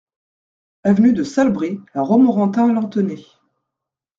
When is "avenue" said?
0.83-1.13